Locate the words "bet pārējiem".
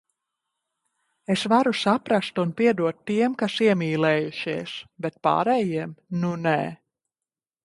5.07-5.97